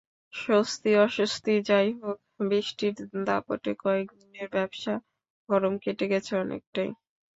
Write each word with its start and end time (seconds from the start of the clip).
স্বস্তি-অস্বস্তি 0.33 1.53
যাই 1.69 1.89
হোক, 1.99 2.17
বৃষ্টির 2.41 2.95
দাপটে 3.27 3.71
কয়েক 3.83 4.07
দিনের 4.19 4.47
ভ্যাপসা 4.53 4.93
গরম 5.49 5.73
কেটে 5.83 6.05
গেছে 6.11 6.31
অনেকটাই। 6.37 6.89